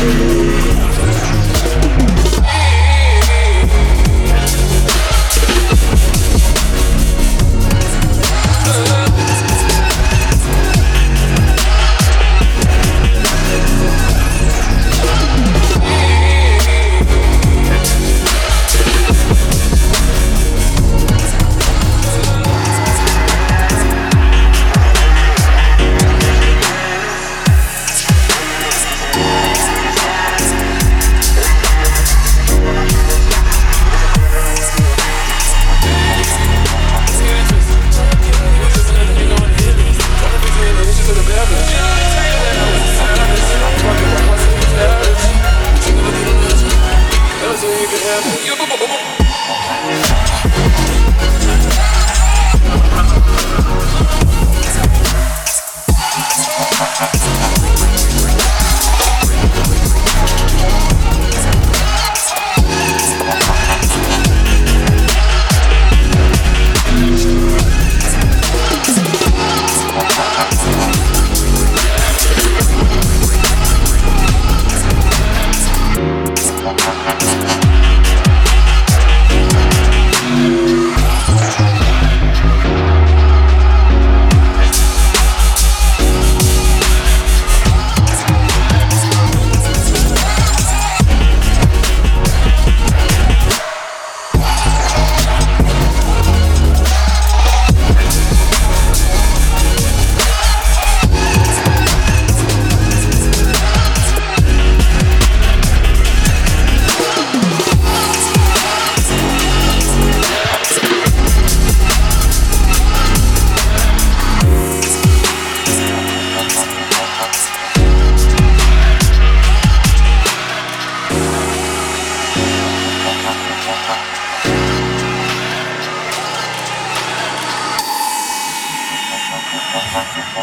Thank 0.00 0.49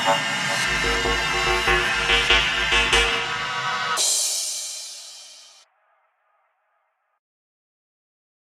Música 0.00 1.59